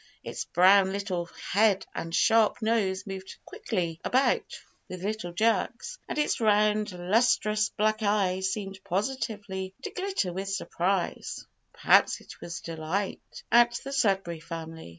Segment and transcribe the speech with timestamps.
[0.23, 6.41] Its brown little head and sharp nose moved quickly about with little jerks, and its
[6.41, 13.79] round lustrous black eyes seemed positively to glitter with surprise, (perhaps it was delight), at
[13.83, 14.89] the Sudberry Family.